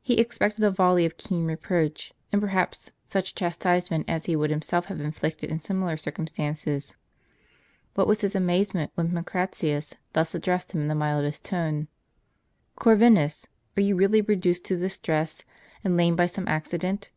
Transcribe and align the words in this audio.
He 0.00 0.14
expected 0.14 0.64
a 0.64 0.70
volley 0.70 1.04
of 1.04 1.18
keen 1.18 1.44
reproach, 1.44 2.14
and, 2.32 2.40
perhaps, 2.40 2.92
such 3.06 3.34
chastisement 3.34 4.08
as 4.08 4.24
he 4.24 4.34
would 4.34 4.48
himself 4.48 4.86
have 4.86 5.02
inflicted 5.02 5.50
in 5.50 5.60
similar 5.60 5.98
circumstances. 5.98 6.96
What 7.92 8.06
was 8.06 8.22
his 8.22 8.34
amazement 8.34 8.90
when 8.94 9.12
Pancratius 9.12 9.92
thus 10.14 10.34
addressed 10.34 10.72
him 10.72 10.80
in 10.80 10.88
the 10.88 10.94
mildest 10.94 11.44
tone:" 11.44 11.88
Corvinus, 12.80 13.48
are 13.76 13.82
you 13.82 13.96
really 13.96 14.22
reduced 14.22 14.64
to 14.64 14.78
distress 14.78 15.44
and 15.84 15.94
lamed 15.94 16.16
by 16.16 16.24
some 16.24 16.48
accident? 16.48 17.10